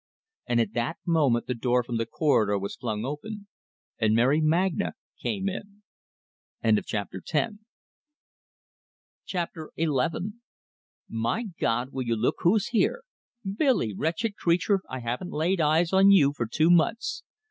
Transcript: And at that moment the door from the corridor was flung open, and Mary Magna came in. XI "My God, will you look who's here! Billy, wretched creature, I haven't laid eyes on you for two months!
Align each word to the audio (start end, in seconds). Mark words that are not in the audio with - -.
And 0.47 0.59
at 0.59 0.73
that 0.73 0.97
moment 1.05 1.45
the 1.45 1.53
door 1.53 1.83
from 1.83 1.97
the 1.97 2.07
corridor 2.07 2.57
was 2.57 2.75
flung 2.75 3.05
open, 3.05 3.45
and 3.99 4.15
Mary 4.15 4.41
Magna 4.41 4.93
came 5.21 5.47
in. 5.47 5.83
XI 6.65 7.47
"My 11.07 11.43
God, 11.59 11.89
will 11.91 12.03
you 12.07 12.15
look 12.15 12.35
who's 12.39 12.67
here! 12.69 13.03
Billy, 13.45 13.93
wretched 13.93 14.35
creature, 14.37 14.81
I 14.89 15.01
haven't 15.01 15.33
laid 15.33 15.61
eyes 15.61 15.93
on 15.93 16.09
you 16.09 16.33
for 16.33 16.47
two 16.47 16.71
months! 16.71 17.21